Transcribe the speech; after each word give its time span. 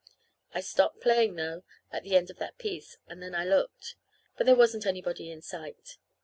I 0.51 0.61
stopped 0.61 0.99
playing, 0.99 1.35
though, 1.35 1.61
at 1.91 2.01
the 2.01 2.15
end 2.15 2.31
of 2.31 2.37
that 2.37 2.57
piece, 2.57 2.97
and 3.05 3.21
then 3.21 3.35
I 3.35 3.45
looked; 3.45 3.93
but 4.35 4.47
there 4.47 4.55
wasn't 4.55 4.87
anybody 4.87 5.29
in 5.29 5.43
sight. 5.43 5.97